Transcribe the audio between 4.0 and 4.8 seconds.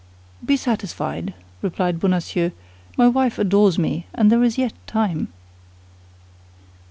and there is yet